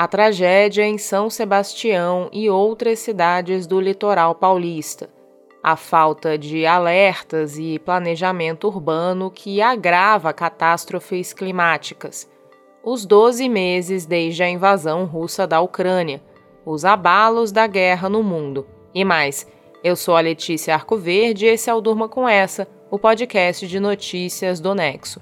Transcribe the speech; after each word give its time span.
A 0.00 0.08
tragédia 0.08 0.82
em 0.82 0.96
São 0.96 1.28
Sebastião 1.28 2.30
e 2.32 2.48
outras 2.48 3.00
cidades 3.00 3.66
do 3.66 3.78
litoral 3.78 4.34
paulista. 4.34 5.10
A 5.62 5.76
falta 5.76 6.38
de 6.38 6.64
alertas 6.64 7.58
e 7.58 7.78
planejamento 7.78 8.66
urbano 8.66 9.30
que 9.30 9.60
agrava 9.60 10.32
catástrofes 10.32 11.34
climáticas. 11.34 12.26
Os 12.82 13.04
12 13.04 13.46
meses 13.50 14.06
desde 14.06 14.42
a 14.42 14.48
invasão 14.48 15.04
russa 15.04 15.46
da 15.46 15.60
Ucrânia. 15.60 16.22
Os 16.64 16.86
abalos 16.86 17.52
da 17.52 17.66
guerra 17.66 18.08
no 18.08 18.22
mundo. 18.22 18.66
E 18.94 19.04
mais. 19.04 19.46
Eu 19.84 19.96
sou 19.96 20.16
a 20.16 20.20
Letícia 20.20 20.72
Arcoverde 20.72 21.44
e 21.44 21.50
esse 21.50 21.68
é 21.68 21.74
o 21.74 21.80
Durma 21.82 22.08
com 22.08 22.26
Essa, 22.26 22.66
o 22.90 22.98
podcast 22.98 23.68
de 23.68 23.78
notícias 23.78 24.60
do 24.60 24.74
Nexo. 24.74 25.20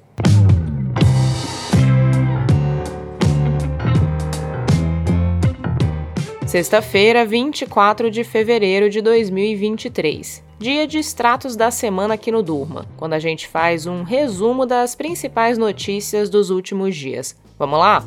Sexta-feira, 6.48 7.26
24 7.26 8.10
de 8.10 8.24
fevereiro 8.24 8.88
de 8.88 9.02
2023. 9.02 10.42
Dia 10.58 10.86
de 10.86 10.96
extratos 10.96 11.54
da 11.54 11.70
semana 11.70 12.14
aqui 12.14 12.32
no 12.32 12.42
Durma, 12.42 12.86
quando 12.96 13.12
a 13.12 13.18
gente 13.18 13.46
faz 13.46 13.84
um 13.84 14.02
resumo 14.02 14.64
das 14.64 14.94
principais 14.94 15.58
notícias 15.58 16.30
dos 16.30 16.48
últimos 16.48 16.96
dias. 16.96 17.36
Vamos 17.58 17.78
lá? 17.78 18.02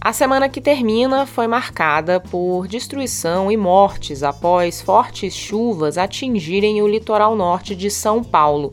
A 0.00 0.12
semana 0.12 0.48
que 0.48 0.60
termina 0.60 1.26
foi 1.26 1.48
marcada 1.48 2.20
por 2.20 2.68
destruição 2.68 3.50
e 3.50 3.56
mortes 3.56 4.22
após 4.22 4.80
fortes 4.80 5.34
chuvas 5.34 5.98
atingirem 5.98 6.80
o 6.82 6.86
litoral 6.86 7.34
norte 7.34 7.74
de 7.74 7.90
São 7.90 8.22
Paulo. 8.22 8.72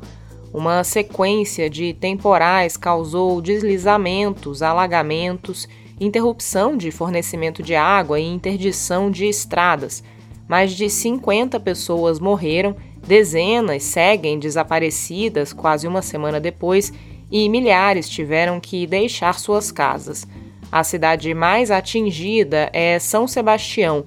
Uma 0.56 0.86
sequência 0.86 1.70
de 1.70 1.94
temporais 1.94 2.78
causou 2.78 3.42
deslizamentos, 3.42 4.62
alagamentos 4.62 5.68
interrupção 6.00 6.78
de 6.78 6.92
fornecimento 6.92 7.62
de 7.62 7.76
água 7.76 8.22
e 8.22 8.24
interdição 8.24 9.12
de 9.12 9.26
estradas. 9.26 10.02
Mais 10.48 10.72
de 10.72 10.90
50 10.90 11.60
pessoas 11.60 12.22
morreram, 12.22 12.74
dezenas 13.06 13.84
seguem 13.84 14.40
desaparecidas 14.40 15.52
quase 15.52 15.90
uma 15.90 16.02
semana 16.02 16.40
depois 16.40 16.94
e 17.30 17.50
milhares 17.50 18.08
tiveram 18.08 18.58
que 18.62 18.88
deixar 18.88 19.38
suas 19.38 19.74
casas. 19.74 20.26
A 20.72 20.86
cidade 20.86 21.34
mais 21.34 21.70
atingida 21.70 22.70
é 22.72 22.98
São 22.98 23.28
Sebastião. 23.28 24.06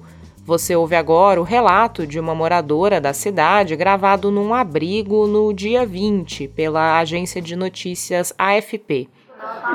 Você 0.49 0.75
ouve 0.75 0.95
agora 0.95 1.39
o 1.39 1.43
relato 1.43 2.07
de 2.07 2.19
uma 2.19 2.33
moradora 2.33 2.99
da 2.99 3.13
cidade 3.13 3.75
gravado 3.75 4.31
num 4.31 4.51
abrigo 4.51 5.27
no 5.27 5.53
dia 5.53 5.85
20 5.85 6.47
pela 6.47 6.97
agência 6.97 7.39
de 7.39 7.55
notícias 7.55 8.33
AFP. 8.35 9.07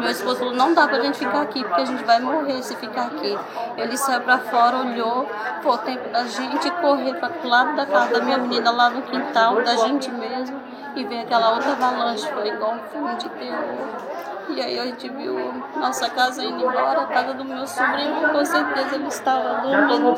Meu 0.00 0.10
esposo 0.10 0.40
falou, 0.40 0.52
não 0.52 0.74
dá 0.74 0.88
pra 0.88 1.00
gente 1.00 1.16
ficar 1.16 1.42
aqui, 1.42 1.62
porque 1.62 1.80
a 1.80 1.84
gente 1.84 2.02
vai 2.02 2.20
morrer 2.20 2.60
se 2.60 2.74
ficar 2.74 3.06
aqui. 3.06 3.38
Ele 3.76 3.96
saiu 3.96 4.22
pra 4.22 4.38
fora, 4.38 4.78
olhou, 4.78 5.28
o 5.64 5.78
tempo 5.78 6.08
da 6.08 6.24
gente 6.24 6.68
correr 6.80 7.14
para 7.20 7.32
o 7.44 7.48
lado 7.48 7.76
da 7.76 7.86
casa 7.86 8.14
da 8.14 8.24
minha 8.24 8.38
menina, 8.38 8.72
lá 8.72 8.90
no 8.90 9.02
quintal, 9.02 9.62
da 9.62 9.76
gente 9.76 10.10
mesmo, 10.10 10.60
e 10.96 11.04
ver 11.04 11.20
aquela 11.20 11.54
outra 11.54 11.70
avalanche, 11.70 12.26
foi 12.32 12.48
igual 12.48 12.74
um 12.74 12.80
filme 12.90 13.14
de 13.14 13.28
terror. 13.28 14.23
E 14.50 14.60
aí 14.60 14.78
a 14.78 14.84
gente 14.86 15.08
viu 15.08 15.36
nossa 15.76 16.08
casa 16.10 16.44
indo 16.44 16.58
embora, 16.58 17.02
a 17.02 17.06
casa 17.06 17.34
do 17.34 17.44
meu 17.44 17.66
sobrinho, 17.66 18.28
com 18.30 18.44
certeza 18.44 18.94
ele 18.94 19.08
estava 19.08 19.62
dormindo. 19.62 20.14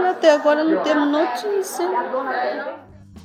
E 0.00 0.06
até 0.06 0.32
agora 0.32 0.64
não 0.64 0.82
temos 0.82 1.08
notícia. 1.08 1.84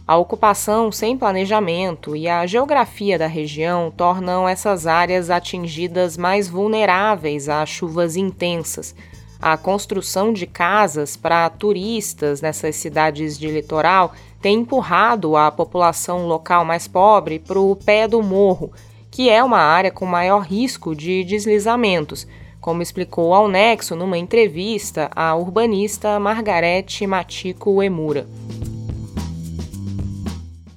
A 0.05 0.17
ocupação 0.17 0.91
sem 0.91 1.17
planejamento 1.17 2.13
e 2.13 2.27
a 2.27 2.45
geografia 2.45 3.17
da 3.17 3.25
região 3.25 3.89
tornam 3.89 4.47
essas 4.47 4.85
áreas 4.85 5.29
atingidas 5.29 6.17
mais 6.17 6.49
vulneráveis 6.49 7.47
a 7.47 7.65
chuvas 7.65 8.17
intensas. 8.17 8.93
A 9.41 9.57
construção 9.57 10.33
de 10.33 10.45
casas 10.45 11.15
para 11.15 11.49
turistas 11.49 12.41
nessas 12.41 12.75
cidades 12.75 13.37
de 13.37 13.49
litoral 13.49 14.13
tem 14.41 14.59
empurrado 14.59 15.37
a 15.37 15.49
população 15.49 16.27
local 16.27 16.65
mais 16.65 16.85
pobre 16.87 17.39
para 17.39 17.59
o 17.59 17.75
pé 17.75 18.05
do 18.07 18.21
morro, 18.21 18.73
que 19.13 19.29
é 19.29 19.43
uma 19.43 19.59
área 19.59 19.91
com 19.91 20.07
maior 20.07 20.39
risco 20.39 20.95
de 20.95 21.23
deslizamentos, 21.23 22.25
como 22.59 22.81
explicou 22.81 23.31
ao 23.31 23.47
Nexo 23.47 23.95
numa 23.95 24.17
entrevista 24.17 25.07
a 25.15 25.35
urbanista 25.35 26.19
Margarete 26.19 27.05
Matico 27.05 27.83
Emura. 27.83 28.27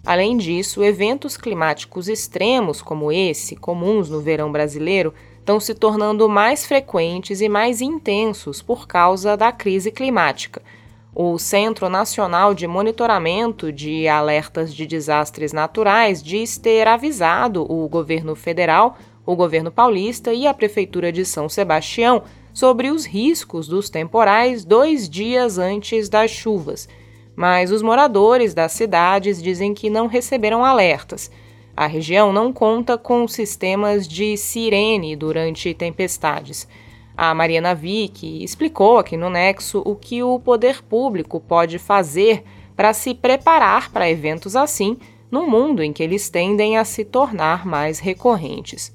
Além 0.05 0.37
disso, 0.37 0.85
eventos 0.85 1.39
climáticos 1.39 2.09
extremos 2.09 2.83
como 2.83 3.11
esse, 3.11 3.57
comuns 3.57 4.11
no 4.11 4.21
verão 4.21 4.53
brasileiro, 4.53 5.15
estão 5.39 5.59
se 5.59 5.75
tornando 5.75 6.29
mais 6.29 6.67
frequentes 6.67 7.41
e 7.41 7.49
mais 7.49 7.81
intensos 7.81 8.61
por 8.61 8.87
causa 8.87 9.35
da 9.35 9.51
crise 9.51 9.91
climática. 9.91 10.61
O 11.19 11.38
Centro 11.38 11.88
Nacional 11.88 12.53
de 12.53 12.66
Monitoramento 12.66 13.72
de 13.72 14.06
Alertas 14.06 14.75
de 14.75 14.87
Desastres 14.87 15.50
Naturais 15.50 16.22
diz 16.22 16.59
ter 16.59 16.87
avisado 16.87 17.65
o 17.72 17.88
governo 17.88 18.37
federal, 18.37 18.99
o 19.25 19.34
governo 19.34 19.71
paulista 19.72 20.34
e 20.34 20.47
a 20.47 20.53
Prefeitura 20.53 21.10
de 21.10 21.25
São 21.25 21.49
Sebastião 21.49 22.22
sobre 22.53 22.91
os 22.91 23.06
riscos 23.06 23.66
dos 23.66 23.88
temporais 23.88 24.62
dois 24.62 25.09
dias 25.09 25.56
antes 25.56 26.10
das 26.10 26.31
chuvas 26.31 26.87
mas 27.37 27.71
os 27.71 27.82
moradores 27.82 28.55
das 28.55 28.72
cidades 28.72 29.43
dizem 29.43 29.75
que 29.75 29.91
não 29.91 30.06
receberam 30.06 30.65
alertas. 30.65 31.31
A 31.76 31.87
região 31.87 32.32
não 32.32 32.50
conta 32.50 32.97
com 32.97 33.28
sistemas 33.28 34.09
de 34.09 34.34
sirene 34.38 35.15
durante 35.15 35.75
tempestades. 35.75 36.66
A 37.16 37.32
Mariana 37.32 37.75
Vick 37.75 38.44
explicou 38.44 38.99
aqui 38.99 39.16
no 39.16 39.31
Nexo 39.31 39.82
o 39.87 39.97
que 39.97 40.22
o 40.22 40.38
poder 40.38 40.82
público 40.82 41.41
pode 41.41 41.78
fazer 41.78 42.44
para 42.77 42.93
se 42.93 43.15
preparar 43.15 43.91
para 43.91 44.10
eventos 44.10 44.54
assim, 44.54 44.99
num 45.31 45.49
mundo 45.49 45.82
em 45.82 45.94
que 45.94 46.03
eles 46.03 46.28
tendem 46.28 46.76
a 46.76 46.84
se 46.84 47.06
tornar 47.06 47.65
mais 47.65 47.99
recorrentes. 47.99 48.93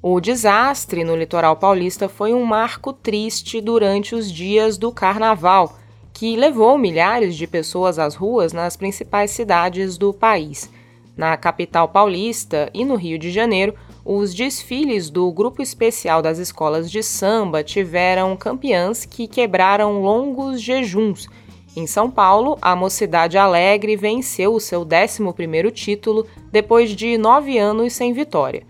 O 0.00 0.18
desastre 0.18 1.04
no 1.04 1.14
litoral 1.14 1.56
paulista 1.56 2.08
foi 2.08 2.32
um 2.32 2.44
marco 2.44 2.92
triste 2.92 3.60
durante 3.60 4.14
os 4.14 4.32
dias 4.32 4.78
do 4.78 4.90
carnaval, 4.90 5.76
que 6.12 6.36
levou 6.36 6.78
milhares 6.78 7.36
de 7.36 7.46
pessoas 7.46 7.98
às 7.98 8.14
ruas 8.14 8.54
nas 8.54 8.76
principais 8.76 9.30
cidades 9.30 9.98
do 9.98 10.12
país. 10.12 10.70
Na 11.14 11.36
capital 11.36 11.88
paulista 11.88 12.70
e 12.72 12.84
no 12.84 12.96
Rio 12.96 13.18
de 13.18 13.30
Janeiro, 13.30 13.74
os 14.04 14.34
desfiles 14.34 15.08
do 15.08 15.32
Grupo 15.32 15.62
Especial 15.62 16.20
das 16.20 16.38
Escolas 16.38 16.90
de 16.90 17.02
Samba 17.02 17.64
tiveram 17.64 18.36
campeãs 18.36 19.06
que 19.06 19.26
quebraram 19.26 20.02
longos 20.02 20.60
jejuns. 20.60 21.26
Em 21.74 21.86
São 21.86 22.10
Paulo, 22.10 22.58
a 22.60 22.76
Mocidade 22.76 23.38
Alegre 23.38 23.96
venceu 23.96 24.54
o 24.54 24.60
seu 24.60 24.84
11º 24.84 25.72
título 25.72 26.26
depois 26.52 26.90
de 26.90 27.16
nove 27.16 27.56
anos 27.56 27.94
sem 27.94 28.12
vitória. 28.12 28.62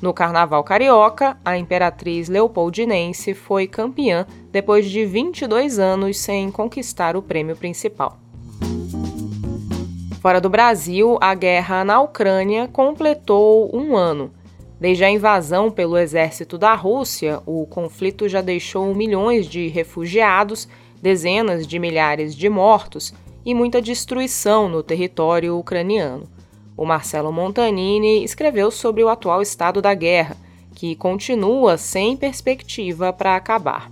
No 0.00 0.12
Carnaval 0.12 0.62
Carioca, 0.62 1.38
a 1.44 1.56
Imperatriz 1.56 2.28
Leopoldinense 2.28 3.34
foi 3.34 3.66
campeã 3.66 4.26
depois 4.50 4.90
de 4.90 5.06
22 5.06 5.78
anos 5.78 6.18
sem 6.18 6.50
conquistar 6.50 7.16
o 7.16 7.22
prêmio 7.22 7.56
principal. 7.56 8.18
Fora 10.20 10.40
do 10.40 10.50
Brasil, 10.50 11.18
a 11.20 11.34
guerra 11.34 11.82
na 11.82 12.00
Ucrânia 12.00 12.68
completou 12.68 13.74
um 13.74 13.96
ano. 13.96 14.30
Desde 14.82 15.04
a 15.04 15.08
invasão 15.08 15.70
pelo 15.70 15.96
exército 15.96 16.58
da 16.58 16.74
Rússia, 16.74 17.40
o 17.46 17.64
conflito 17.66 18.28
já 18.28 18.40
deixou 18.40 18.92
milhões 18.92 19.46
de 19.46 19.68
refugiados, 19.68 20.68
dezenas 21.00 21.68
de 21.68 21.78
milhares 21.78 22.34
de 22.34 22.48
mortos 22.48 23.14
e 23.46 23.54
muita 23.54 23.80
destruição 23.80 24.68
no 24.68 24.82
território 24.82 25.56
ucraniano. 25.56 26.24
O 26.76 26.84
Marcelo 26.84 27.30
Montanini 27.30 28.24
escreveu 28.24 28.72
sobre 28.72 29.04
o 29.04 29.08
atual 29.08 29.40
estado 29.40 29.80
da 29.80 29.94
guerra, 29.94 30.36
que 30.74 30.96
continua 30.96 31.78
sem 31.78 32.16
perspectiva 32.16 33.12
para 33.12 33.36
acabar. 33.36 33.88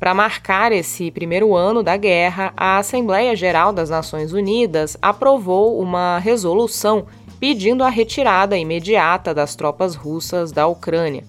Para 0.00 0.12
marcar 0.12 0.72
esse 0.72 1.08
primeiro 1.12 1.54
ano 1.54 1.84
da 1.84 1.96
guerra, 1.96 2.52
a 2.56 2.78
Assembleia 2.78 3.36
Geral 3.36 3.72
das 3.72 3.90
Nações 3.90 4.32
Unidas 4.32 4.96
aprovou 5.00 5.78
uma 5.78 6.18
resolução 6.18 7.06
pedindo 7.40 7.82
a 7.82 7.88
retirada 7.88 8.56
imediata 8.56 9.34
das 9.34 9.56
tropas 9.56 9.94
russas 9.96 10.52
da 10.52 10.66
Ucrânia. 10.66 11.24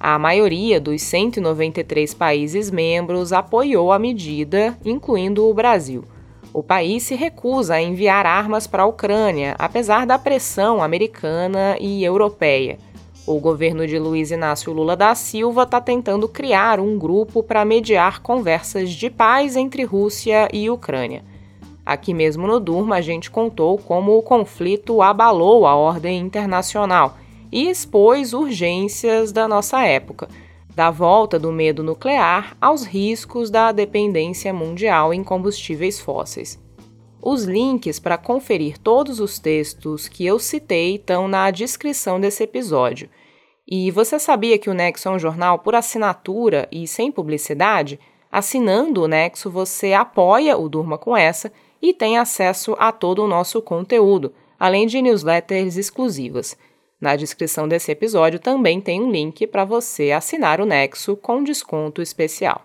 A 0.00 0.18
maioria 0.18 0.80
dos 0.80 1.02
193 1.02 2.14
países 2.14 2.70
membros 2.70 3.32
apoiou 3.32 3.92
a 3.92 3.98
medida, 3.98 4.78
incluindo 4.84 5.44
o 5.46 5.52
Brasil 5.52 6.04
o 6.56 6.62
país 6.62 7.02
se 7.02 7.14
recusa 7.14 7.74
a 7.74 7.82
enviar 7.82 8.24
armas 8.24 8.66
para 8.66 8.84
a 8.84 8.86
Ucrânia, 8.86 9.54
apesar 9.58 10.06
da 10.06 10.18
pressão 10.18 10.82
americana 10.82 11.76
e 11.78 12.02
europeia. 12.02 12.78
O 13.26 13.38
governo 13.38 13.86
de 13.86 13.98
Luiz 13.98 14.30
Inácio 14.30 14.72
Lula 14.72 14.96
da 14.96 15.14
Silva 15.14 15.64
está 15.64 15.82
tentando 15.82 16.26
criar 16.26 16.80
um 16.80 16.98
grupo 16.98 17.42
para 17.42 17.62
mediar 17.62 18.22
conversas 18.22 18.92
de 18.92 19.10
paz 19.10 19.54
entre 19.54 19.84
Rússia 19.84 20.48
e 20.50 20.70
Ucrânia. 20.70 21.22
Aqui 21.86 22.12
mesmo 22.12 22.48
no 22.48 22.58
Durma, 22.58 22.96
a 22.96 23.00
gente 23.00 23.30
contou 23.30 23.78
como 23.78 24.18
o 24.18 24.22
conflito 24.22 25.00
abalou 25.00 25.64
a 25.68 25.76
ordem 25.76 26.18
internacional 26.18 27.16
e 27.52 27.70
expôs 27.70 28.32
urgências 28.32 29.30
da 29.30 29.46
nossa 29.46 29.84
época, 29.84 30.28
da 30.74 30.90
volta 30.90 31.38
do 31.38 31.52
medo 31.52 31.84
nuclear 31.84 32.56
aos 32.60 32.84
riscos 32.84 33.50
da 33.50 33.70
dependência 33.70 34.52
mundial 34.52 35.14
em 35.14 35.22
combustíveis 35.22 36.00
fósseis. 36.00 36.60
Os 37.22 37.44
links 37.44 38.00
para 38.00 38.18
conferir 38.18 38.78
todos 38.78 39.20
os 39.20 39.38
textos 39.38 40.08
que 40.08 40.26
eu 40.26 40.40
citei 40.40 40.96
estão 40.96 41.28
na 41.28 41.52
descrição 41.52 42.18
desse 42.18 42.42
episódio. 42.42 43.08
E 43.66 43.92
você 43.92 44.18
sabia 44.18 44.58
que 44.58 44.68
o 44.68 44.74
Nexo 44.74 45.08
é 45.08 45.12
um 45.12 45.18
jornal 45.20 45.60
por 45.60 45.76
assinatura 45.76 46.68
e 46.70 46.84
sem 46.86 47.12
publicidade? 47.12 47.98
Assinando 48.30 49.02
o 49.02 49.08
Nexo, 49.08 49.50
você 49.50 49.92
apoia 49.92 50.58
o 50.58 50.68
Durma 50.68 50.98
com 50.98 51.16
essa 51.16 51.50
e 51.80 51.92
tem 51.92 52.18
acesso 52.18 52.76
a 52.78 52.92
todo 52.92 53.22
o 53.24 53.28
nosso 53.28 53.60
conteúdo, 53.62 54.32
além 54.58 54.86
de 54.86 55.00
newsletters 55.00 55.76
exclusivas. 55.76 56.56
Na 57.00 57.14
descrição 57.14 57.68
desse 57.68 57.92
episódio 57.92 58.38
também 58.38 58.80
tem 58.80 59.02
um 59.02 59.10
link 59.10 59.46
para 59.46 59.64
você 59.64 60.12
assinar 60.12 60.60
o 60.60 60.66
Nexo 60.66 61.16
com 61.16 61.42
desconto 61.42 62.00
especial. 62.00 62.62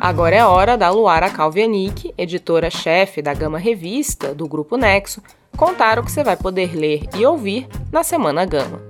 Agora 0.00 0.34
é 0.34 0.42
hora 0.42 0.78
da 0.78 0.88
Luara 0.88 1.28
Calvianic, 1.28 2.14
editora-chefe 2.16 3.20
da 3.20 3.34
Gama 3.34 3.58
Revista 3.58 4.34
do 4.34 4.48
Grupo 4.48 4.78
Nexo, 4.78 5.22
contar 5.58 5.98
o 5.98 6.02
que 6.02 6.10
você 6.10 6.24
vai 6.24 6.38
poder 6.38 6.74
ler 6.74 7.02
e 7.14 7.26
ouvir 7.26 7.68
na 7.92 8.02
Semana 8.02 8.46
Gama. 8.46 8.80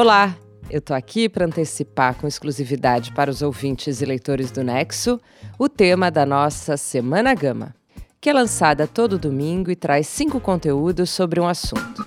Olá, 0.00 0.34
eu 0.70 0.80
tô 0.80 0.94
aqui 0.94 1.28
para 1.28 1.44
antecipar 1.44 2.14
com 2.14 2.26
exclusividade 2.26 3.12
para 3.12 3.30
os 3.30 3.42
ouvintes 3.42 4.00
e 4.00 4.06
leitores 4.06 4.50
do 4.50 4.64
Nexo 4.64 5.20
o 5.58 5.68
tema 5.68 6.10
da 6.10 6.24
nossa 6.24 6.74
Semana 6.78 7.34
Gama, 7.34 7.74
que 8.18 8.30
é 8.30 8.32
lançada 8.32 8.86
todo 8.86 9.18
domingo 9.18 9.70
e 9.70 9.76
traz 9.76 10.06
cinco 10.06 10.40
conteúdos 10.40 11.10
sobre 11.10 11.38
um 11.38 11.46
assunto. 11.46 12.02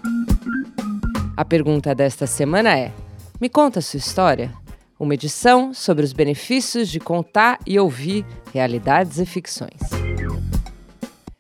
A 1.37 1.45
pergunta 1.45 1.93
desta 1.93 2.25
semana 2.25 2.75
é: 2.75 2.91
me 3.39 3.47
conta 3.47 3.79
sua 3.79 3.99
história. 3.99 4.51
Uma 4.99 5.13
edição 5.13 5.71
sobre 5.71 6.03
os 6.03 6.13
benefícios 6.13 6.89
de 6.89 6.99
contar 6.99 7.59
e 7.63 7.79
ouvir 7.79 8.25
realidades 8.51 9.19
e 9.19 9.25
ficções. 9.27 9.79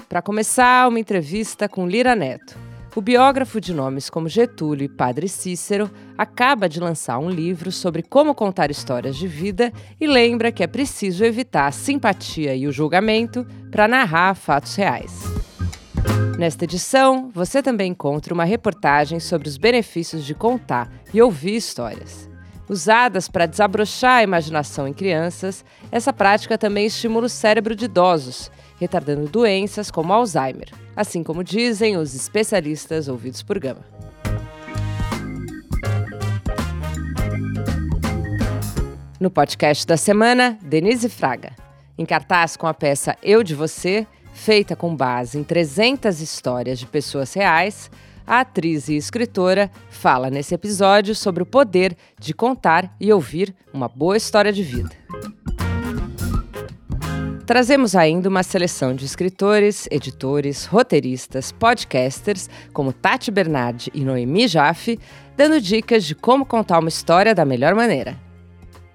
Para 0.07 0.21
começar, 0.21 0.87
uma 0.87 0.99
entrevista 0.99 1.67
com 1.67 1.87
Lira 1.87 2.15
Neto. 2.15 2.62
O 2.95 3.01
biógrafo 3.01 3.59
de 3.59 3.73
nomes 3.73 4.07
como 4.07 4.29
Getúlio 4.29 4.85
e 4.85 4.87
Padre 4.87 5.27
Cícero 5.27 5.89
acaba 6.15 6.69
de 6.69 6.79
lançar 6.79 7.17
um 7.17 7.27
livro 7.27 7.71
sobre 7.71 8.03
como 8.03 8.35
contar 8.35 8.69
histórias 8.69 9.15
de 9.15 9.27
vida 9.27 9.73
e 9.99 10.05
lembra 10.05 10.51
que 10.51 10.61
é 10.61 10.67
preciso 10.67 11.25
evitar 11.25 11.65
a 11.65 11.71
simpatia 11.71 12.55
e 12.55 12.67
o 12.67 12.71
julgamento 12.71 13.47
para 13.71 13.87
narrar 13.87 14.35
fatos 14.35 14.75
reais. 14.75 15.23
Nesta 16.37 16.65
edição, 16.65 17.31
você 17.33 17.63
também 17.63 17.91
encontra 17.91 18.33
uma 18.33 18.43
reportagem 18.43 19.19
sobre 19.19 19.47
os 19.47 19.57
benefícios 19.57 20.23
de 20.23 20.35
contar 20.35 20.91
e 21.11 21.19
ouvir 21.19 21.55
histórias. 21.55 22.32
Usadas 22.67 23.27
para 23.27 23.45
desabrochar 23.45 24.17
a 24.17 24.23
imaginação 24.23 24.87
em 24.87 24.93
crianças, 24.93 25.65
essa 25.91 26.13
prática 26.13 26.57
também 26.57 26.85
estimula 26.85 27.25
o 27.25 27.29
cérebro 27.29 27.75
de 27.75 27.85
idosos, 27.85 28.49
retardando 28.79 29.29
doenças 29.29 29.91
como 29.91 30.13
Alzheimer, 30.13 30.69
assim 30.95 31.23
como 31.23 31.43
dizem 31.43 31.97
os 31.97 32.15
especialistas 32.15 33.07
ouvidos 33.07 33.43
por 33.43 33.59
Gama. 33.59 33.85
No 39.19 39.29
podcast 39.29 39.85
da 39.87 39.95
semana, 39.95 40.57
Denise 40.61 41.09
Fraga. 41.09 41.55
Em 41.97 42.05
cartaz 42.05 42.57
com 42.57 42.67
a 42.67 42.73
peça 42.73 43.15
Eu 43.21 43.43
de 43.43 43.53
Você, 43.53 44.07
Feita 44.33 44.75
com 44.75 44.95
base 44.95 45.37
em 45.37 45.43
300 45.43 46.19
histórias 46.19 46.79
de 46.79 46.87
pessoas 46.87 47.33
reais, 47.33 47.89
a 48.25 48.41
atriz 48.41 48.89
e 48.89 48.95
escritora 48.95 49.69
fala 49.89 50.29
nesse 50.29 50.53
episódio 50.53 51.15
sobre 51.15 51.43
o 51.43 51.45
poder 51.45 51.95
de 52.19 52.33
contar 52.33 52.95
e 52.99 53.11
ouvir 53.11 53.53
uma 53.73 53.87
boa 53.87 54.17
história 54.17 54.51
de 54.51 54.63
vida. 54.63 54.91
Trazemos 57.45 57.93
ainda 57.93 58.29
uma 58.29 58.41
seleção 58.41 58.95
de 58.95 59.05
escritores, 59.05 59.87
editores, 59.91 60.65
roteiristas, 60.65 61.51
podcasters, 61.51 62.49
como 62.71 62.93
Tati 62.93 63.29
Bernardi 63.29 63.91
e 63.93 64.05
Noemi 64.05 64.47
Jaffe, 64.47 64.97
dando 65.35 65.59
dicas 65.59 66.05
de 66.05 66.15
como 66.15 66.45
contar 66.45 66.79
uma 66.79 66.87
história 66.87 67.35
da 67.35 67.43
melhor 67.43 67.75
maneira. 67.75 68.17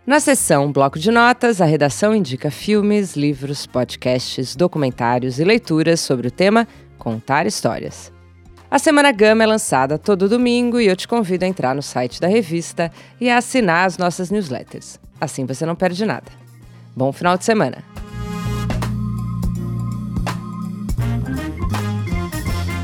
Na 0.06 0.18
seção 0.18 0.72
Bloco 0.72 0.98
de 0.98 1.10
Notas, 1.10 1.60
a 1.60 1.66
redação 1.66 2.14
indica 2.14 2.50
filmes, 2.50 3.14
livros, 3.14 3.66
podcasts, 3.66 4.56
documentários 4.56 5.38
e 5.38 5.44
leituras 5.44 6.00
sobre 6.00 6.28
o 6.28 6.30
tema 6.30 6.66
Contar 6.96 7.46
Histórias. 7.46 8.10
A 8.70 8.78
Semana 8.78 9.10
Gama 9.12 9.42
é 9.42 9.46
lançada 9.46 9.96
todo 9.96 10.28
domingo 10.28 10.78
e 10.78 10.86
eu 10.86 10.94
te 10.94 11.08
convido 11.08 11.42
a 11.42 11.48
entrar 11.48 11.74
no 11.74 11.82
site 11.82 12.20
da 12.20 12.28
revista 12.28 12.92
e 13.18 13.30
a 13.30 13.38
assinar 13.38 13.86
as 13.86 13.96
nossas 13.96 14.30
newsletters. 14.30 15.00
Assim 15.18 15.46
você 15.46 15.64
não 15.64 15.74
perde 15.74 16.04
nada. 16.04 16.30
Bom 16.94 17.10
final 17.10 17.38
de 17.38 17.46
semana! 17.46 17.82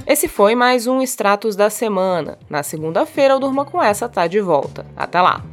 Esse 0.06 0.26
foi 0.26 0.54
mais 0.54 0.86
um 0.86 1.02
Extratos 1.02 1.54
da 1.54 1.68
Semana. 1.68 2.38
Na 2.48 2.62
segunda-feira, 2.62 3.36
o 3.36 3.40
Durma 3.40 3.64
com 3.66 3.82
Essa 3.82 4.08
tá 4.08 4.26
de 4.26 4.40
volta. 4.40 4.86
Até 4.96 5.20
lá! 5.20 5.44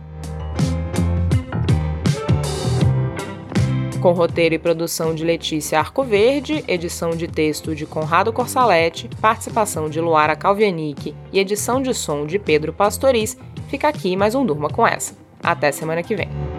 Com 4.01 4.13
roteiro 4.13 4.55
e 4.55 4.59
produção 4.59 5.13
de 5.13 5.23
Letícia 5.23 5.77
Arcoverde, 5.77 6.63
edição 6.67 7.11
de 7.11 7.27
texto 7.27 7.75
de 7.75 7.85
Conrado 7.85 8.33
Corsalete, 8.33 9.07
participação 9.21 9.89
de 9.89 10.01
Luara 10.01 10.35
Calvianic 10.35 11.15
e 11.31 11.39
edição 11.39 11.79
de 11.79 11.93
som 11.93 12.25
de 12.25 12.39
Pedro 12.39 12.73
Pastoriz, 12.73 13.37
fica 13.67 13.87
aqui 13.87 14.17
mais 14.17 14.33
um 14.33 14.43
Durma 14.43 14.69
com 14.69 14.85
essa. 14.85 15.15
Até 15.43 15.71
semana 15.71 16.01
que 16.01 16.15
vem. 16.15 16.50